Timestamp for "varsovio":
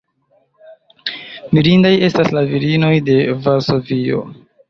3.47-4.27